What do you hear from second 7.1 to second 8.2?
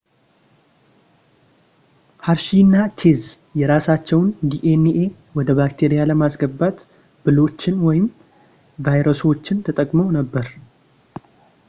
ብሎችን ወይም